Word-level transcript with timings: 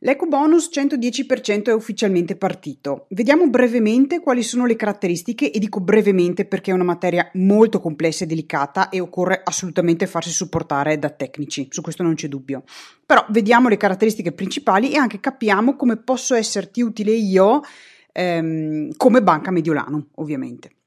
L'ecobonus 0.00 0.70
110% 0.72 1.64
è 1.64 1.72
ufficialmente 1.72 2.36
partito. 2.36 3.06
Vediamo 3.10 3.48
brevemente 3.48 4.20
quali 4.20 4.44
sono 4.44 4.64
le 4.64 4.76
caratteristiche 4.76 5.50
e 5.50 5.58
dico 5.58 5.80
brevemente 5.80 6.44
perché 6.44 6.70
è 6.70 6.74
una 6.74 6.84
materia 6.84 7.28
molto 7.34 7.80
complessa 7.80 8.22
e 8.22 8.28
delicata 8.28 8.90
e 8.90 9.00
occorre 9.00 9.40
assolutamente 9.42 10.06
farsi 10.06 10.30
supportare 10.30 10.98
da 10.98 11.10
tecnici, 11.10 11.66
su 11.70 11.82
questo 11.82 12.04
non 12.04 12.14
c'è 12.14 12.28
dubbio. 12.28 12.62
Però 13.04 13.26
vediamo 13.30 13.68
le 13.68 13.76
caratteristiche 13.76 14.30
principali 14.30 14.92
e 14.92 14.98
anche 14.98 15.18
capiamo 15.18 15.74
come 15.74 15.96
posso 15.96 16.34
esserti 16.34 16.80
utile 16.80 17.12
io 17.12 17.62
ehm, 18.12 18.90
come 18.96 19.22
banca 19.22 19.50
Mediolanum, 19.50 20.06
ovviamente. 20.16 20.77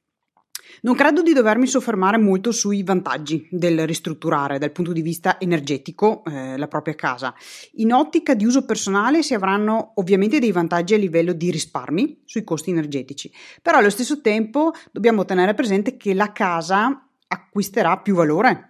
Non 0.82 0.96
credo 0.96 1.22
di 1.22 1.34
dovermi 1.34 1.68
soffermare 1.68 2.18
molto 2.18 2.52
sui 2.52 2.84
vantaggi 2.84 3.48
del 3.52 3.86
ristrutturare 3.86 4.58
dal 4.58 4.72
punto 4.72 4.92
di 4.92 5.02
vista 5.02 5.40
energetico 5.40 6.24
eh, 6.26 6.58
la 6.58 6.68
propria 6.68 6.96
casa. 6.96 7.34
In 7.74 7.94
ottica 7.94 8.34
di 8.34 8.46
uso 8.46 8.66
personale 8.66 9.24
si 9.24 9.34
avranno 9.34 9.94
ovviamente 9.96 10.40
dei 10.40 10.52
vantaggi 10.52 10.94
a 10.94 10.98
livello 10.98 11.34
di 11.34 11.52
risparmi 11.52 12.22
sui 12.26 12.44
costi 12.44 12.72
energetici, 12.72 13.32
però 13.62 13.78
allo 13.78 13.90
stesso 13.90 14.22
tempo 14.22 14.72
dobbiamo 14.92 15.26
tenere 15.26 15.54
presente 15.54 15.98
che 15.98 16.14
la 16.14 16.32
casa 16.32 17.08
acquisterà 17.28 17.98
più 18.00 18.16
valore. 18.16 18.70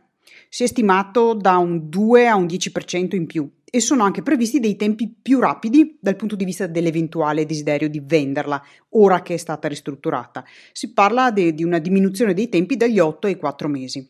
Si 0.49 0.63
è 0.63 0.67
stimato 0.67 1.33
da 1.33 1.57
un 1.57 1.89
2 1.89 2.27
a 2.27 2.35
un 2.35 2.45
10% 2.45 3.15
in 3.15 3.25
più 3.25 3.49
e 3.73 3.79
sono 3.79 4.03
anche 4.03 4.21
previsti 4.21 4.59
dei 4.59 4.75
tempi 4.75 5.11
più 5.19 5.39
rapidi 5.39 5.97
dal 5.99 6.17
punto 6.17 6.35
di 6.35 6.43
vista 6.43 6.67
dell'eventuale 6.67 7.45
desiderio 7.45 7.89
di 7.89 8.01
venderla 8.05 8.61
ora 8.89 9.21
che 9.21 9.35
è 9.35 9.37
stata 9.37 9.69
ristrutturata. 9.69 10.43
Si 10.73 10.91
parla 10.91 11.31
de, 11.31 11.53
di 11.53 11.63
una 11.63 11.79
diminuzione 11.79 12.33
dei 12.33 12.49
tempi 12.49 12.75
dagli 12.75 12.99
8 12.99 13.27
ai 13.27 13.37
4 13.37 13.67
mesi. 13.69 14.07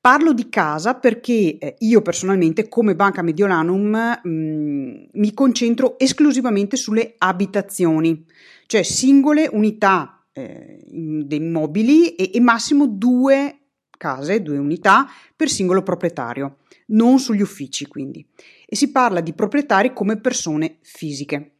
Parlo 0.00 0.32
di 0.32 0.48
casa 0.48 0.94
perché 0.94 1.58
eh, 1.58 1.74
io 1.80 2.00
personalmente 2.00 2.68
come 2.68 2.96
Banca 2.96 3.20
Mediolanum 3.20 4.18
mh, 4.22 4.28
mm, 4.28 4.94
mi 5.12 5.34
concentro 5.34 5.98
esclusivamente 5.98 6.76
sulle 6.76 7.16
abitazioni, 7.18 8.24
cioè 8.66 8.82
singole 8.82 9.46
unità 9.52 10.24
eh, 10.32 10.80
dei 10.86 11.38
immobili 11.38 12.14
e, 12.14 12.30
e 12.32 12.40
massimo 12.40 12.86
due 12.86 13.67
case, 13.98 14.40
due 14.40 14.56
unità 14.56 15.06
per 15.36 15.50
singolo 15.50 15.82
proprietario 15.82 16.56
non 16.88 17.18
sugli 17.18 17.42
uffici 17.42 17.86
quindi, 17.86 18.26
e 18.66 18.76
si 18.76 18.90
parla 18.90 19.20
di 19.20 19.34
proprietari 19.34 19.92
come 19.92 20.18
persone 20.18 20.78
fisiche. 20.80 21.52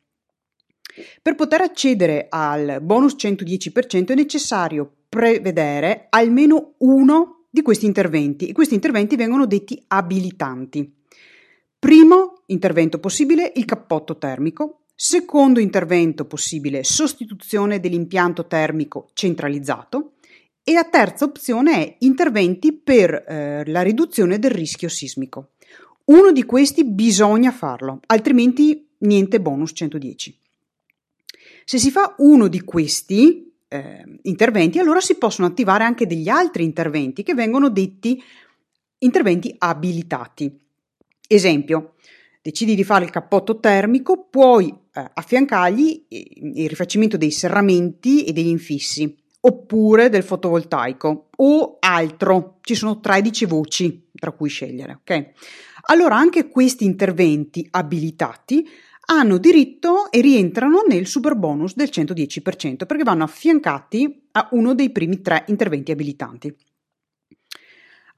Per 1.23 1.35
poter 1.35 1.61
accedere 1.61 2.27
al 2.29 2.79
bonus 2.83 3.15
110% 3.15 4.09
è 4.09 4.15
necessario 4.15 4.91
prevedere 5.09 6.07
almeno 6.11 6.75
uno 6.79 7.47
di 7.51 7.63
questi 7.63 7.87
interventi 7.87 8.47
e 8.47 8.53
questi 8.53 8.75
interventi 8.75 9.17
vengono 9.17 9.47
detti 9.47 9.83
abilitanti. 9.89 10.95
Primo 11.79 12.43
intervento 12.47 12.99
possibile 12.99 13.53
il 13.55 13.65
cappotto 13.65 14.19
termico, 14.19 14.87
secondo 14.95 15.61
intervento 15.61 16.25
possibile 16.25 16.83
sostituzione 16.83 17.79
dell'impianto 17.79 18.47
termico 18.47 19.11
centralizzato 19.13 20.15
e 20.69 20.73
la 20.73 20.85
terza 20.85 21.25
opzione 21.25 21.73
è 21.77 21.97
interventi 22.01 22.75
per 22.75 23.25
eh, 23.27 23.63
la 23.65 23.81
riduzione 23.81 24.39
del 24.39 24.51
rischio 24.51 24.91
sismico. 24.91 25.53
Uno 26.05 26.31
di 26.31 26.43
questi 26.43 26.85
bisogna 26.85 27.51
farlo, 27.51 28.01
altrimenti 28.05 28.87
niente 28.99 29.41
bonus 29.41 29.71
110. 29.73 30.39
Se 31.65 31.79
si 31.79 31.91
fa 31.91 32.15
uno 32.19 32.49
di 32.49 32.61
questi 32.61 33.51
eh, 33.67 34.05
interventi, 34.25 34.79
allora 34.79 35.01
si 35.01 35.15
possono 35.15 35.47
attivare 35.47 35.85
anche 35.85 36.07
degli 36.07 36.29
altri 36.29 36.65
interventi 36.65 37.23
che 37.23 37.33
vengono 37.33 37.71
detti 37.71 38.23
interventi 38.99 39.55
abilitati. 39.57 40.55
Esempio, 41.27 41.95
decidi 42.43 42.75
di 42.75 42.85
fare 42.85 43.07
il 43.07 43.11
cappotto 43.11 43.59
termico, 43.59 44.27
puoi 44.29 44.69
eh, 44.69 45.11
affiancargli 45.15 46.05
il 46.09 46.69
rifacimento 46.69 47.17
dei 47.17 47.31
serramenti 47.31 48.27
e 48.27 48.35
degli 48.35 48.49
infissi 48.49 49.17
oppure 49.41 50.09
del 50.09 50.23
fotovoltaico 50.23 51.29
o 51.37 51.77
altro. 51.81 52.59
Ci 52.61 52.75
sono 52.75 53.01
13 53.01 53.45
voci 53.47 54.09
tra 54.13 54.33
cui 54.33 54.49
scegliere, 54.49 55.01
ok? 55.01 55.31
Allora 55.91 56.17
anche 56.17 56.49
questi 56.49 56.85
interventi 56.85 57.67
abilitati 57.71 58.67
hanno 59.11 59.39
diritto 59.39 60.11
e 60.11 60.21
rientrano 60.21 60.83
nel 60.87 61.07
super 61.07 61.35
bonus 61.35 61.75
del 61.75 61.89
110% 61.91 62.85
perché 62.87 63.05
vanno 63.05 63.25
affiancati 63.25 64.29
a 64.33 64.49
uno 64.53 64.75
dei 64.75 64.91
primi 64.91 65.23
tre 65.23 65.45
interventi 65.47 65.93
abilitanti. 65.93 66.55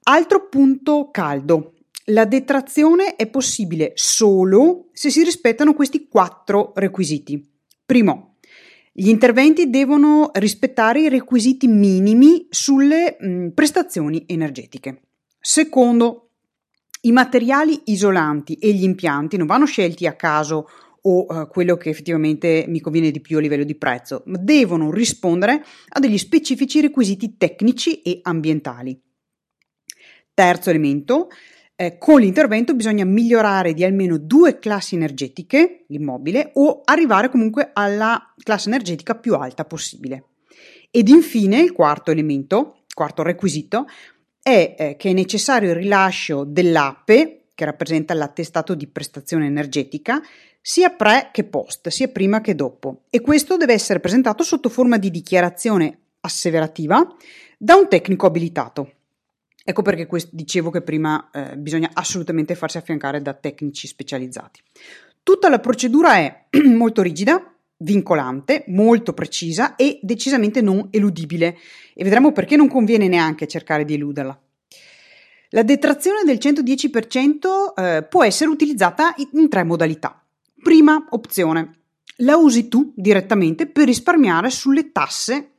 Altro 0.03 0.49
punto 0.49 1.11
caldo. 1.11 1.75
La 2.07 2.25
detrazione 2.25 3.15
è 3.15 3.29
possibile 3.29 3.93
solo 3.95 4.89
se 4.93 5.11
si 5.11 5.23
rispettano 5.23 5.75
questi 5.75 6.09
quattro 6.09 6.73
requisiti. 6.75 7.49
Primo, 7.87 8.30
gli 8.93 9.09
interventi 9.09 9.71
devono 9.71 10.31
rispettare 10.35 11.03
i 11.03 11.09
requisiti 11.09 11.69
minimi 11.69 12.47
sulle 12.51 13.17
mh, 13.19 13.49
prestazioni 13.49 14.25
energetiche. 14.27 15.03
Secondo, 15.39 16.31
i 17.03 17.13
materiali 17.13 17.81
isolanti 17.85 18.55
e 18.55 18.73
gli 18.73 18.83
impianti 18.83 19.37
non 19.37 19.47
vanno 19.47 19.65
scelti 19.65 20.07
a 20.07 20.15
caso 20.15 20.69
o 21.03 21.25
uh, 21.27 21.49
quello 21.49 21.77
che 21.77 21.89
effettivamente 21.89 22.67
mi 22.69 22.81
conviene 22.81 23.11
di 23.11 23.21
più 23.21 23.39
a 23.39 23.41
livello 23.41 23.65
di 23.65 23.77
prezzo, 23.77 24.23
ma 24.27 24.37
devono 24.39 24.91
rispondere 24.91 25.65
a 25.89 25.99
degli 25.99 26.19
specifici 26.19 26.81
requisiti 26.81 27.37
tecnici 27.39 28.03
e 28.03 28.19
ambientali. 28.23 29.01
Terzo 30.35 30.69
elemento, 30.69 31.29
eh, 31.81 31.97
con 31.97 32.21
l'intervento 32.21 32.75
bisogna 32.75 33.07
migliorare 33.07 33.73
di 33.73 33.85
almeno 33.85 34.19
due 34.19 34.59
classi 34.59 34.97
energetiche 34.97 35.87
l'immobile 35.89 36.51
o 36.57 36.83
arrivare 36.85 37.31
comunque 37.31 37.71
alla 37.73 38.35
classe 38.43 38.69
energetica 38.69 39.15
più 39.15 39.35
alta 39.35 39.65
possibile. 39.65 40.25
Ed 40.91 41.09
infine 41.09 41.59
il 41.59 41.73
quarto 41.73 42.11
elemento, 42.11 42.83
quarto 42.93 43.23
requisito, 43.23 43.87
è 44.43 44.75
eh, 44.79 44.97
che 44.97 45.09
è 45.09 45.13
necessario 45.15 45.71
il 45.71 45.77
rilascio 45.77 46.45
dell'APE, 46.45 47.45
che 47.55 47.65
rappresenta 47.65 48.13
l'attestato 48.13 48.75
di 48.75 48.87
prestazione 48.87 49.47
energetica, 49.47 50.21
sia 50.61 50.91
pre 50.91 51.31
che 51.33 51.45
post, 51.45 51.89
sia 51.89 52.09
prima 52.09 52.43
che 52.43 52.55
dopo. 52.55 53.05
E 53.09 53.23
questo 53.23 53.57
deve 53.57 53.73
essere 53.73 54.01
presentato 54.01 54.43
sotto 54.43 54.69
forma 54.69 54.99
di 54.99 55.11
dichiarazione 55.11 55.99
asseverativa 56.21 57.07
da 57.57 57.77
un 57.77 57.89
tecnico 57.89 58.27
abilitato. 58.27 59.00
Ecco 59.71 59.83
perché 59.83 60.07
quest- 60.07 60.31
dicevo 60.33 60.71
che 60.71 60.83
prima 60.83 61.31
eh, 61.31 61.57
bisogna 61.57 61.91
assolutamente 61.93 62.57
farsi 62.57 62.77
affiancare 62.77 63.23
da 63.23 63.35
tecnici 63.35 63.87
specializzati. 63.87 64.61
Tutta 65.23 65.49
la 65.49 65.61
procedura 65.61 66.17
è 66.17 66.47
molto 66.75 67.03
rigida, 67.03 67.55
vincolante, 67.77 68.65
molto 68.67 69.13
precisa 69.13 69.77
e 69.77 70.01
decisamente 70.03 70.61
non 70.61 70.89
eludibile 70.91 71.57
e 71.95 72.03
vedremo 72.03 72.33
perché 72.33 72.57
non 72.57 72.67
conviene 72.67 73.07
neanche 73.07 73.47
cercare 73.47 73.85
di 73.85 73.95
eluderla. 73.95 74.41
La 75.51 75.63
detrazione 75.63 76.25
del 76.25 76.39
110% 76.39 77.75
eh, 77.77 78.03
può 78.03 78.25
essere 78.25 78.51
utilizzata 78.51 79.15
in, 79.35 79.49
tre 79.49 79.63
modalità. 79.63 80.21
Prima 80.61 81.07
opzione, 81.11 81.83
la 82.17 82.37
usi 82.37 82.67
tu 82.67 82.93
direttamente 82.97 83.69
per 83.69 83.85
risparmiare 83.85 84.51
sulle 84.51 84.91
tasse 84.91 85.53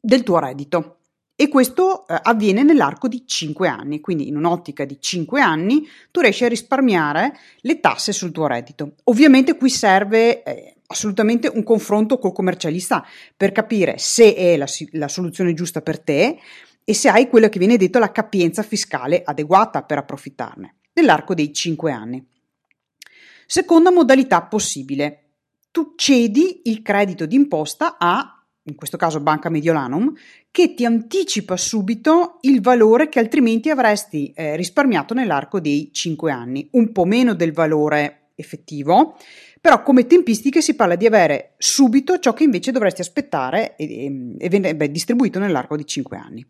del 0.00 0.24
tuo 0.24 0.40
reddito 0.40 0.97
e 1.40 1.46
questo 1.46 2.04
eh, 2.08 2.18
avviene 2.20 2.64
nell'arco 2.64 3.06
di 3.06 3.22
5 3.24 3.68
anni, 3.68 4.00
quindi 4.00 4.26
in 4.26 4.36
un'ottica 4.36 4.84
di 4.84 5.00
5 5.00 5.40
anni 5.40 5.86
tu 6.10 6.18
riesci 6.18 6.44
a 6.44 6.48
risparmiare 6.48 7.32
le 7.60 7.78
tasse 7.78 8.10
sul 8.10 8.32
tuo 8.32 8.48
reddito. 8.48 8.94
Ovviamente 9.04 9.56
qui 9.56 9.70
serve 9.70 10.42
eh, 10.42 10.74
assolutamente 10.88 11.46
un 11.46 11.62
confronto 11.62 12.18
col 12.18 12.32
commercialista 12.32 13.06
per 13.36 13.52
capire 13.52 13.98
se 13.98 14.34
è 14.34 14.56
la, 14.56 14.66
la 14.94 15.06
soluzione 15.06 15.54
giusta 15.54 15.80
per 15.80 16.00
te 16.00 16.40
e 16.82 16.92
se 16.92 17.08
hai 17.08 17.28
quella 17.28 17.48
che 17.48 17.60
viene 17.60 17.76
detto 17.76 18.00
la 18.00 18.10
capienza 18.10 18.64
fiscale 18.64 19.22
adeguata 19.24 19.84
per 19.84 19.98
approfittarne 19.98 20.78
nell'arco 20.94 21.34
dei 21.34 21.52
5 21.52 21.92
anni. 21.92 22.26
Seconda 23.46 23.92
modalità 23.92 24.42
possibile. 24.42 25.34
Tu 25.70 25.92
cedi 25.94 26.62
il 26.64 26.82
credito 26.82 27.26
d'imposta 27.26 27.96
a 27.96 28.37
in 28.68 28.76
questo 28.76 28.96
caso 28.96 29.20
Banca 29.20 29.48
Mediolanum, 29.48 30.12
che 30.50 30.74
ti 30.74 30.84
anticipa 30.84 31.56
subito 31.56 32.38
il 32.42 32.60
valore 32.60 33.08
che 33.08 33.18
altrimenti 33.18 33.70
avresti 33.70 34.32
eh, 34.34 34.56
risparmiato 34.56 35.14
nell'arco 35.14 35.60
dei 35.60 35.90
5 35.92 36.30
anni, 36.30 36.68
un 36.72 36.92
po' 36.92 37.04
meno 37.04 37.34
del 37.34 37.52
valore 37.52 38.30
effettivo, 38.34 39.16
però 39.60 39.82
come 39.82 40.06
tempistiche 40.06 40.62
si 40.62 40.74
parla 40.74 40.94
di 40.94 41.06
avere 41.06 41.54
subito 41.58 42.18
ciò 42.18 42.32
che 42.32 42.44
invece 42.44 42.70
dovresti 42.70 43.00
aspettare 43.00 43.74
e, 43.76 44.36
e, 44.38 44.60
e 44.62 44.76
beh, 44.76 44.90
distribuito 44.90 45.38
nell'arco 45.38 45.76
di 45.76 45.84
5 45.84 46.16
anni. 46.16 46.46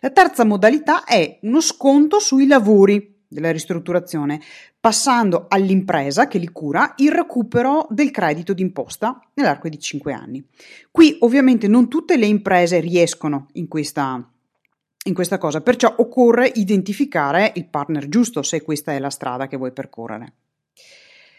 La 0.00 0.10
terza 0.10 0.44
modalità 0.44 1.04
è 1.04 1.38
uno 1.42 1.60
sconto 1.60 2.20
sui 2.20 2.46
lavori 2.46 3.15
della 3.36 3.52
ristrutturazione, 3.52 4.40
passando 4.80 5.46
all'impresa 5.48 6.26
che 6.26 6.38
li 6.38 6.48
cura 6.48 6.94
il 6.96 7.12
recupero 7.12 7.86
del 7.90 8.10
credito 8.10 8.52
d'imposta 8.54 9.20
nell'arco 9.34 9.68
di 9.68 9.78
5 9.78 10.12
anni. 10.12 10.44
Qui 10.90 11.18
ovviamente 11.20 11.68
non 11.68 11.88
tutte 11.88 12.16
le 12.16 12.26
imprese 12.26 12.80
riescono 12.80 13.48
in 13.52 13.68
questa, 13.68 14.26
in 15.04 15.14
questa 15.14 15.38
cosa, 15.38 15.60
perciò 15.60 15.94
occorre 15.98 16.50
identificare 16.54 17.52
il 17.54 17.68
partner 17.68 18.08
giusto 18.08 18.42
se 18.42 18.62
questa 18.62 18.92
è 18.92 18.98
la 18.98 19.10
strada 19.10 19.46
che 19.46 19.56
vuoi 19.56 19.72
percorrere. 19.72 20.32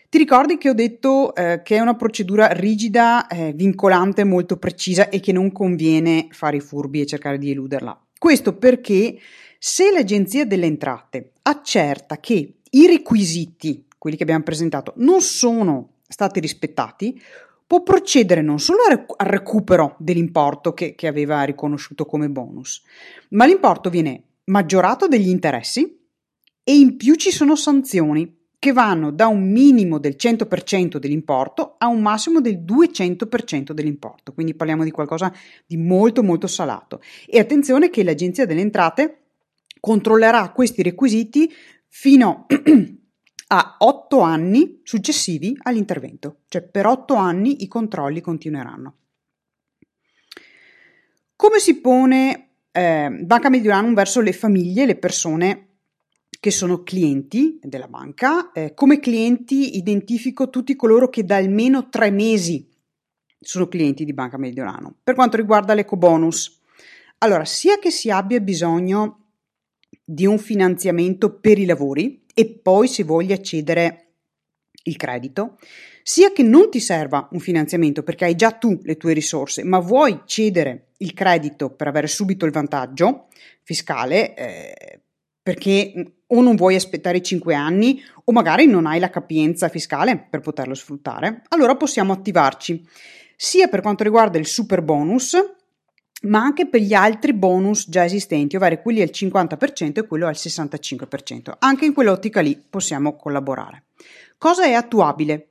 Ti 0.10 0.18
ricordi 0.18 0.58
che 0.58 0.70
ho 0.70 0.74
detto 0.74 1.36
eh, 1.36 1.62
che 1.64 1.76
è 1.76 1.80
una 1.82 1.96
procedura 1.96 2.48
rigida, 2.54 3.28
eh, 3.28 3.52
vincolante, 3.52 4.24
molto 4.24 4.56
precisa 4.56 5.10
e 5.10 5.20
che 5.20 5.34
non 5.34 5.52
conviene 5.52 6.28
fare 6.32 6.58
i 6.58 6.62
furbi 6.62 7.02
e 7.02 7.06
cercare 7.06 7.38
di 7.38 7.52
eluderla? 7.52 8.08
Questo 8.18 8.56
perché 8.56 9.18
se 9.60 9.92
l'Agenzia 9.92 10.46
delle 10.46 10.66
Entrate 10.66 11.34
accerta 11.48 12.20
che 12.20 12.60
i 12.70 12.88
requisiti, 12.88 13.86
quelli 13.98 14.18
che 14.18 14.24
abbiamo 14.24 14.44
presentato, 14.44 14.94
non 14.98 15.22
sono 15.22 16.00
stati 16.08 16.40
rispettati, 16.40 17.20
può 17.66 17.84
procedere 17.84 18.42
non 18.42 18.60
solo 18.60 18.84
al 18.84 19.28
recupero 19.28 19.96
dell'importo 20.00 20.74
che, 20.74 20.96
che 20.96 21.08
aveva 21.08 21.44
riconosciuto 21.44 22.06
come 22.06 22.30
bonus, 22.30 22.82
ma 23.30 23.46
l'importo 23.46 23.90
viene 23.90 24.24
maggiorato 24.46 25.08
degli 25.08 25.28
interessi 25.28 26.00
e 26.64 26.78
in 26.78 26.98
più 26.98 27.16
ci 27.16 27.32
sono 27.32 27.56
sanzioni 27.56 28.36
che 28.60 28.72
vanno 28.72 29.12
da 29.12 29.28
un 29.28 29.50
minimo 29.50 30.00
del 30.00 30.16
100% 30.18 30.98
dell'importo 30.98 31.76
a 31.78 31.88
un 31.88 32.02
massimo 32.02 32.42
del 32.42 32.60
200% 32.60 33.72
dell'importo, 33.72 34.34
quindi 34.34 34.56
parliamo 34.56 34.84
di 34.84 34.92
qualcosa 34.92 35.32
di 35.66 35.78
molto 35.78 36.24
molto 36.24 36.48
salato. 36.48 37.02
E 37.26 37.40
attenzione 37.40 37.90
che 37.90 38.04
l'Agenzia 38.04 38.46
delle 38.46 38.62
Entrate 38.62 39.27
controllerà 39.80 40.52
questi 40.52 40.82
requisiti 40.82 41.52
fino 41.88 42.46
a 43.50 43.76
8 43.80 44.20
anni 44.20 44.82
successivi 44.84 45.58
all'intervento, 45.64 46.42
cioè 46.48 46.64
per 46.64 46.86
8 46.86 47.14
anni 47.16 47.64
i 47.64 47.68
controlli 47.68 48.22
continueranno. 48.22 48.96
Come 51.36 51.60
si 51.60 51.80
pone 51.80 52.50
eh, 52.72 53.10
Banca 53.10 53.50
Mediolanum 53.50 53.94
verso 53.94 54.22
le 54.22 54.34
famiglie, 54.34 54.86
le 54.86 54.98
persone 54.98 55.68
che 56.40 56.52
sono 56.52 56.84
clienti 56.84 57.60
della 57.62 57.88
banca. 57.88 58.52
Eh, 58.52 58.74
come 58.74 59.00
clienti 59.00 59.78
identifico 59.78 60.50
tutti 60.50 60.76
coloro 60.76 61.10
che 61.10 61.24
da 61.24 61.38
almeno 61.38 61.90
tre 61.90 62.12
mesi 62.12 62.70
sono 63.40 63.68
clienti 63.68 64.04
di 64.04 64.14
Banca 64.14 64.38
Mediolano. 64.38 64.96
Per 65.04 65.16
quanto 65.16 65.38
riguarda 65.38 65.74
l'ecobonus, 65.74 66.62
allora, 67.20 67.46
sia 67.46 67.80
che 67.80 67.90
si 67.90 68.12
abbia 68.12 68.40
bisogno 68.40 69.27
di 70.10 70.26
un 70.26 70.38
finanziamento 70.38 71.38
per 71.38 71.60
i 71.60 71.66
lavori 71.66 72.24
e 72.34 72.46
poi 72.46 72.88
si 72.88 73.04
voglia 73.04 73.42
cedere 73.42 74.14
il 74.84 74.96
credito, 74.96 75.58
sia 76.02 76.32
che 76.32 76.44
non 76.44 76.70
ti 76.70 76.80
serva 76.80 77.28
un 77.32 77.40
finanziamento 77.40 78.04
perché 78.04 78.24
hai 78.24 78.36
già 78.36 78.52
tu 78.52 78.80
le 78.84 78.96
tue 78.96 79.12
risorse, 79.12 79.66
ma 79.66 79.80
vuoi 79.80 80.22
cedere 80.24 80.92
il 81.00 81.14
credito 81.14 81.72
per 81.72 81.90
avere 81.90 82.08
subito 82.08 82.46
il 82.46 82.54
vantaggio 82.54 83.28
fiscale, 83.64 84.34
eh, 84.34 85.02
perché 85.44 86.14
o 86.28 86.42
non 86.42 86.56
vuoi 86.56 86.76
aspettare 86.76 87.22
5 87.22 87.54
anni 87.54 88.02
o 88.24 88.32
magari 88.32 88.66
non 88.66 88.86
hai 88.86 89.00
la 89.00 89.10
capienza 89.10 89.68
fiscale 89.68 90.18
per 90.18 90.40
poterlo 90.40 90.74
sfruttare, 90.74 91.42
allora 91.50 91.76
possiamo 91.76 92.14
attivarci 92.14 92.82
sia 93.36 93.68
per 93.68 93.82
quanto 93.82 94.04
riguarda 94.04 94.38
il 94.38 94.48
super 94.48 94.82
bonus, 94.82 95.36
ma 96.24 96.40
anche 96.42 96.68
per 96.68 96.82
gli 96.82 96.94
altri 96.94 97.34
bonus 97.34 97.90
già 97.90 98.04
esistenti, 98.04 98.56
ovvero 98.56 98.82
quelli 98.82 99.02
al 99.02 99.12
50% 99.12 100.00
e 100.00 100.08
quello 100.08 100.28
al 100.28 100.36
65%. 100.36 101.54
Anche 101.60 101.86
in 101.86 101.94
quell'ottica 101.94 102.42
lì 102.42 102.62
possiamo 102.70 103.16
collaborare. 103.16 103.84
Cosa 104.38 104.64
è 104.64 104.74
attuabile? 104.74 105.48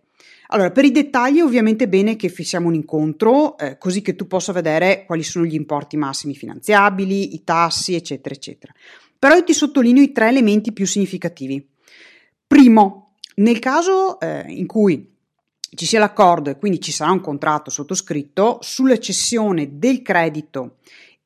Allora, 0.49 0.71
per 0.71 0.85
i 0.85 0.93
dettagli 0.93 1.41
ovviamente 1.41 1.85
è 1.85 1.89
bene 1.89 2.15
che 2.15 2.29
fissiamo 2.29 2.69
un 2.69 2.75
incontro, 2.75 3.59
eh, 3.59 3.79
così 3.79 4.01
che 4.01 4.15
tu 4.15 4.27
possa 4.27 4.53
vedere 4.53 5.05
quali 5.05 5.25
sono 5.25 5.45
gli 5.45 5.55
importi 5.55 5.97
massimi 5.97 6.35
finanziabili, 6.35 7.35
i 7.35 7.43
tassi, 7.43 7.95
eccetera, 7.95 8.35
eccetera. 8.35 8.73
Però 9.19 9.35
io 9.35 9.43
ti 9.43 9.53
sottolineo 9.53 10.03
i 10.03 10.13
tre 10.13 10.29
elementi 10.29 10.73
più 10.73 10.87
significativi. 10.87 11.67
Primo, 12.47 13.15
nel 13.37 13.59
caso 13.59 14.21
eh, 14.21 14.45
in 14.47 14.67
cui 14.67 15.16
ci 15.75 15.87
sia 15.87 15.99
l'accordo 15.99 16.51
e 16.51 16.59
quindi 16.59 16.81
ci 16.81 16.93
sarà 16.93 17.11
un 17.11 17.21
contratto 17.21 17.71
sottoscritto 17.71 18.59
sulla 18.61 18.99
cessione 18.99 19.79
del 19.79 20.03
credito 20.03 20.77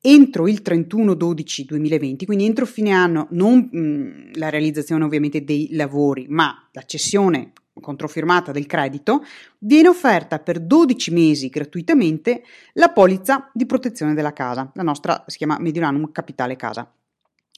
entro 0.01 0.47
il 0.47 0.61
31-12-2020, 0.65 2.25
quindi 2.25 2.45
entro 2.45 2.65
fine 2.65 2.91
anno, 2.91 3.27
non 3.31 3.69
mh, 3.71 4.37
la 4.39 4.49
realizzazione 4.49 5.03
ovviamente 5.03 5.43
dei 5.43 5.69
lavori, 5.73 6.25
ma 6.27 6.67
la 6.71 6.81
cessione 6.81 7.53
controfirmata 7.79 8.51
del 8.51 8.65
credito, 8.65 9.23
viene 9.59 9.87
offerta 9.87 10.39
per 10.39 10.59
12 10.59 11.11
mesi 11.11 11.49
gratuitamente 11.49 12.43
la 12.73 12.89
polizza 12.89 13.49
di 13.53 13.65
protezione 13.65 14.13
della 14.13 14.33
casa. 14.33 14.71
La 14.75 14.83
nostra 14.83 15.23
si 15.27 15.37
chiama 15.37 15.57
Mediolanum 15.59 16.11
Capitale 16.11 16.55
Casa. 16.55 16.89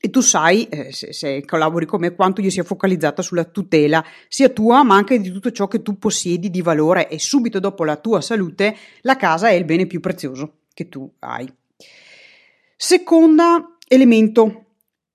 E 0.05 0.09
tu 0.09 0.19
sai, 0.19 0.67
eh, 0.67 0.91
se, 0.91 1.13
se, 1.13 1.45
collabori 1.45 1.85
con 1.85 2.01
me, 2.01 2.13
quanto 2.13 2.41
io 2.41 2.49
sia 2.49 2.65
focalizzata 2.65 3.21
sulla 3.21 3.45
tutela 3.45 4.03
sia 4.27 4.49
tua, 4.49 4.83
ma 4.83 4.95
anche 4.95 5.17
di 5.21 5.31
tutto 5.31 5.49
ciò 5.53 5.69
che 5.69 5.81
tu 5.81 5.97
possiedi 5.97 6.49
di 6.49 6.61
valore 6.61 7.07
e 7.07 7.17
subito 7.19 7.61
dopo 7.61 7.85
la 7.85 7.95
tua 7.95 8.19
salute 8.19 8.75
la 9.03 9.15
casa 9.15 9.47
è 9.47 9.53
il 9.53 9.63
bene 9.63 9.87
più 9.87 10.01
prezioso 10.01 10.63
che 10.73 10.89
tu 10.89 11.09
hai. 11.19 11.47
Seconda 12.75 13.77
elemento, 13.87 14.65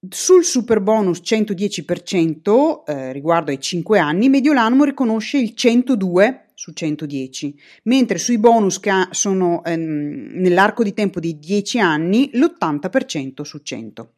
sul 0.09 0.43
super 0.43 0.81
bonus 0.81 1.21
110% 1.23 2.85
eh, 2.87 3.13
riguardo 3.13 3.51
ai 3.51 3.61
5 3.61 3.99
anni, 3.99 4.31
Mediolanum 4.31 4.85
riconosce 4.85 5.37
il 5.37 5.55
102 5.55 6.47
su 6.55 6.73
110, 6.73 7.55
mentre 7.83 8.17
sui 8.17 8.39
bonus 8.39 8.81
che 8.81 8.91
sono 9.11 9.63
ehm, 9.65 10.31
nell'arco 10.33 10.83
di 10.83 10.95
tempo 10.95 11.21
di 11.21 11.39
10 11.39 11.79
anni 11.79 12.31
l'80% 12.33 13.43
su 13.43 13.59
100. 13.59 14.13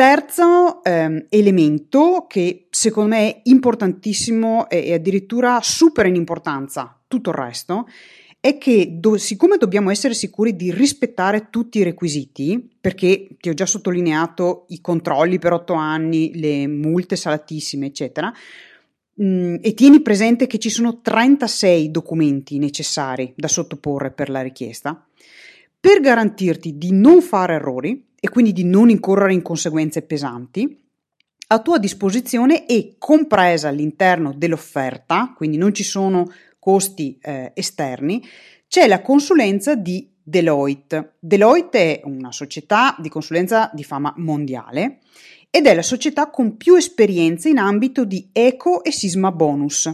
Terzo 0.00 0.82
ehm, 0.82 1.26
elemento 1.28 2.24
che 2.26 2.68
secondo 2.70 3.10
me 3.10 3.18
è 3.18 3.40
importantissimo 3.42 4.66
e 4.70 4.94
addirittura 4.94 5.60
supera 5.60 6.08
in 6.08 6.14
importanza 6.14 6.98
tutto 7.06 7.28
il 7.28 7.36
resto 7.36 7.86
è 8.40 8.56
che 8.56 8.96
do, 8.98 9.18
siccome 9.18 9.58
dobbiamo 9.58 9.90
essere 9.90 10.14
sicuri 10.14 10.56
di 10.56 10.72
rispettare 10.72 11.48
tutti 11.50 11.80
i 11.80 11.82
requisiti, 11.82 12.66
perché 12.80 13.28
ti 13.38 13.50
ho 13.50 13.52
già 13.52 13.66
sottolineato 13.66 14.64
i 14.68 14.80
controlli 14.80 15.38
per 15.38 15.52
otto 15.52 15.74
anni, 15.74 16.30
le 16.34 16.66
multe 16.66 17.14
salatissime, 17.14 17.84
eccetera, 17.84 18.32
mh, 19.16 19.24
mm, 19.26 19.54
e 19.60 19.74
tieni 19.74 20.00
presente 20.00 20.46
che 20.46 20.56
ci 20.56 20.70
sono 20.70 21.02
36 21.02 21.90
documenti 21.90 22.56
necessari 22.56 23.34
da 23.36 23.48
sottoporre 23.48 24.12
per 24.12 24.30
la 24.30 24.40
richiesta, 24.40 25.06
per 25.78 26.00
garantirti 26.00 26.78
di 26.78 26.90
non 26.90 27.20
fare 27.20 27.56
errori, 27.56 28.08
e 28.20 28.28
quindi 28.28 28.52
di 28.52 28.64
non 28.64 28.90
incorrere 28.90 29.32
in 29.32 29.42
conseguenze 29.42 30.02
pesanti, 30.02 30.88
a 31.52 31.60
tua 31.60 31.78
disposizione 31.78 32.66
e 32.66 32.94
compresa 32.98 33.68
all'interno 33.68 34.32
dell'offerta, 34.32 35.32
quindi 35.34 35.56
non 35.56 35.74
ci 35.74 35.82
sono 35.82 36.30
costi 36.60 37.18
eh, 37.20 37.50
esterni, 37.54 38.24
c'è 38.68 38.86
la 38.86 39.00
consulenza 39.00 39.74
di 39.74 40.08
Deloitte. 40.22 41.14
Deloitte 41.18 42.00
è 42.00 42.02
una 42.04 42.30
società 42.30 42.94
di 43.00 43.08
consulenza 43.08 43.68
di 43.74 43.82
fama 43.82 44.14
mondiale 44.18 45.00
ed 45.50 45.66
è 45.66 45.74
la 45.74 45.82
società 45.82 46.30
con 46.30 46.56
più 46.56 46.76
esperienze 46.76 47.48
in 47.48 47.58
ambito 47.58 48.04
di 48.04 48.28
eco 48.32 48.84
e 48.84 48.92
sisma 48.92 49.32
bonus. 49.32 49.90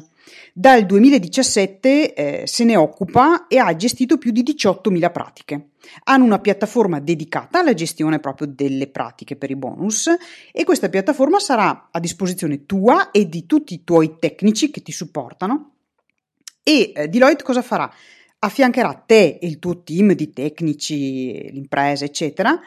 Dal 0.53 0.87
2017 0.87 2.15
eh, 2.15 2.47
se 2.47 2.65
ne 2.65 2.77
occupa 2.77 3.47
e 3.47 3.59
ha 3.59 3.75
gestito 3.77 4.19
più 4.19 4.33
di 4.33 4.43
18.000 4.43 5.13
pratiche. 5.13 5.69
Hanno 6.05 6.25
una 6.25 6.41
piattaforma 6.41 6.99
dedicata 6.99 7.61
alla 7.61 7.75
gestione 7.75 8.19
proprio 8.19 8.49
delle 8.49 8.89
pratiche 8.89 9.37
per 9.37 9.51
i 9.51 9.57
bonus 9.57 10.09
e 10.53 10.65
questa 10.65 10.89
piattaforma 10.89 11.39
sarà 11.39 11.89
a 11.93 12.01
disposizione 12.01 12.67
tua 12.67 13.11
e 13.11 13.29
di 13.29 13.47
tutti 13.47 13.75
i 13.75 13.85
tuoi 13.85 14.17
tecnici 14.19 14.71
che 14.71 14.83
ti 14.83 14.93
supportano. 14.93 15.73
E 16.63 16.93
eh, 16.95 17.09
Deloitte 17.09 17.45
cosa 17.45 17.63
farà? 17.63 17.93
Affiancherà 18.39 19.05
te 19.07 19.39
e 19.41 19.47
il 19.47 19.59
tuo 19.59 19.83
team 19.83 20.13
di 20.13 20.33
tecnici, 20.33 21.51
l'impresa, 21.53 22.05
eccetera, 22.05 22.59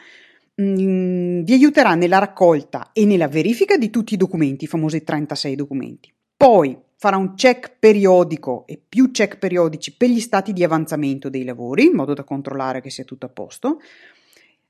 mm, 0.60 1.42
vi 1.42 1.52
aiuterà 1.52 1.94
nella 1.94 2.18
raccolta 2.18 2.90
e 2.92 3.04
nella 3.04 3.28
verifica 3.28 3.76
di 3.76 3.90
tutti 3.90 4.14
i 4.14 4.16
documenti, 4.16 4.64
i 4.64 4.68
famosi 4.68 5.02
36 5.04 5.54
documenti. 5.54 6.12
Poi 6.36 6.76
farà 7.00 7.16
un 7.16 7.32
check 7.32 7.76
periodico 7.78 8.66
e 8.66 8.78
più 8.86 9.10
check 9.10 9.38
periodici 9.38 9.96
per 9.96 10.10
gli 10.10 10.20
stati 10.20 10.52
di 10.52 10.62
avanzamento 10.62 11.30
dei 11.30 11.44
lavori, 11.44 11.86
in 11.86 11.94
modo 11.94 12.12
da 12.12 12.24
controllare 12.24 12.82
che 12.82 12.90
sia 12.90 13.04
tutto 13.04 13.24
a 13.24 13.30
posto, 13.30 13.80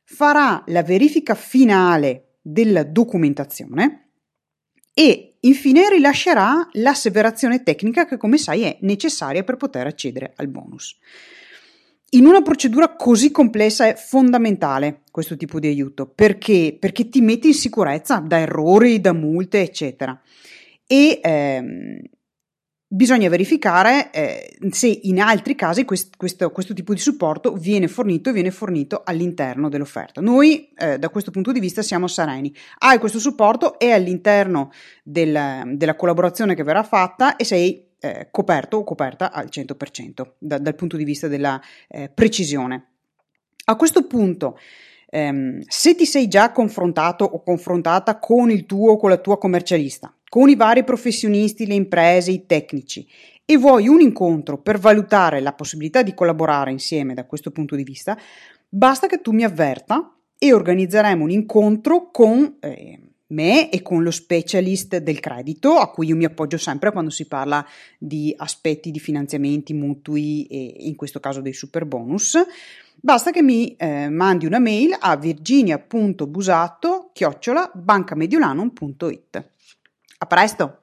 farà 0.04 0.62
la 0.68 0.84
verifica 0.84 1.34
finale 1.34 2.36
della 2.40 2.84
documentazione 2.84 4.10
e 4.94 5.38
infine 5.40 5.88
rilascerà 5.88 6.68
l'asseverazione 6.74 7.64
tecnica 7.64 8.06
che 8.06 8.16
come 8.16 8.38
sai 8.38 8.62
è 8.62 8.78
necessaria 8.82 9.42
per 9.42 9.56
poter 9.56 9.88
accedere 9.88 10.32
al 10.36 10.46
bonus. 10.46 10.96
In 12.10 12.26
una 12.26 12.42
procedura 12.42 12.94
così 12.94 13.32
complessa 13.32 13.88
è 13.88 13.96
fondamentale 13.96 15.02
questo 15.10 15.36
tipo 15.36 15.58
di 15.58 15.66
aiuto 15.66 16.06
perché, 16.06 16.76
perché 16.78 17.08
ti 17.08 17.22
mette 17.22 17.48
in 17.48 17.54
sicurezza 17.54 18.18
da 18.18 18.38
errori, 18.38 19.00
da 19.00 19.12
multe, 19.12 19.62
eccetera. 19.62 20.20
E 20.86 21.20
ehm, 21.22 22.00
bisogna 22.92 23.28
verificare 23.28 24.10
eh, 24.10 24.56
se 24.70 24.88
in 25.02 25.20
altri 25.20 25.54
casi 25.54 25.84
quest, 25.84 26.16
questo, 26.16 26.50
questo, 26.50 26.74
tipo 26.74 26.92
di 26.92 26.98
supporto 26.98 27.52
viene 27.52 27.86
fornito 27.86 28.32
viene 28.32 28.50
fornito 28.50 29.02
all'interno 29.04 29.68
dell'offerta. 29.68 30.20
Noi 30.20 30.72
eh, 30.76 30.98
da 30.98 31.08
questo 31.08 31.30
punto 31.30 31.52
di 31.52 31.60
vista 31.60 31.82
siamo 31.82 32.08
sereni. 32.08 32.52
Hai 32.78 32.98
questo 32.98 33.20
supporto, 33.20 33.78
è 33.78 33.92
all'interno 33.92 34.72
del, 35.04 35.74
della 35.76 35.94
collaborazione 35.94 36.56
che 36.56 36.64
verrà 36.64 36.82
fatta 36.82 37.36
e 37.36 37.44
sei 37.44 37.86
eh, 38.00 38.26
coperto 38.32 38.78
o 38.78 38.84
coperta 38.84 39.30
al 39.30 39.46
100% 39.46 40.32
da, 40.38 40.58
dal 40.58 40.74
punto 40.74 40.96
di 40.96 41.04
vista 41.04 41.28
della 41.28 41.60
eh, 41.86 42.08
precisione. 42.08 42.86
A 43.66 43.76
questo 43.76 44.04
punto 44.08 44.58
ehm, 45.10 45.60
se 45.64 45.94
ti 45.94 46.06
sei 46.06 46.26
già 46.26 46.50
confrontato 46.50 47.24
o 47.24 47.40
confrontata 47.40 48.18
con 48.18 48.50
il 48.50 48.66
tuo 48.66 48.92
o 48.92 48.96
con 48.96 49.10
la 49.10 49.18
tua 49.18 49.38
commercialista, 49.38 50.12
con 50.30 50.48
i 50.48 50.54
vari 50.54 50.84
professionisti, 50.84 51.66
le 51.66 51.74
imprese, 51.74 52.30
i 52.30 52.46
tecnici 52.46 53.06
e 53.44 53.56
vuoi 53.56 53.88
un 53.88 54.00
incontro 54.00 54.58
per 54.58 54.78
valutare 54.78 55.40
la 55.40 55.52
possibilità 55.52 56.02
di 56.02 56.14
collaborare 56.14 56.70
insieme 56.70 57.14
da 57.14 57.26
questo 57.26 57.50
punto 57.50 57.74
di 57.74 57.82
vista, 57.82 58.16
basta 58.68 59.08
che 59.08 59.20
tu 59.20 59.32
mi 59.32 59.42
avverta 59.42 60.14
e 60.38 60.52
organizzeremo 60.52 61.24
un 61.24 61.30
incontro 61.30 62.12
con 62.12 62.58
eh, 62.60 63.00
me 63.30 63.70
e 63.70 63.82
con 63.82 64.04
lo 64.04 64.12
specialist 64.12 64.98
del 64.98 65.18
credito, 65.18 65.78
a 65.78 65.90
cui 65.90 66.06
io 66.06 66.14
mi 66.16 66.24
appoggio 66.24 66.58
sempre 66.58 66.92
quando 66.92 67.10
si 67.10 67.26
parla 67.26 67.66
di 67.98 68.32
aspetti 68.36 68.92
di 68.92 69.00
finanziamenti 69.00 69.74
mutui 69.74 70.46
e 70.46 70.76
in 70.78 70.94
questo 70.94 71.18
caso 71.18 71.40
dei 71.40 71.52
super 71.52 71.86
bonus. 71.86 72.38
Basta 72.94 73.32
che 73.32 73.42
mi 73.42 73.74
eh, 73.74 74.08
mandi 74.08 74.46
una 74.46 74.60
mail 74.60 74.96
a 74.96 75.16
virginia.busato 75.16 77.10
Ah, 80.20 80.26
para 80.28 80.44
esto. 80.44 80.79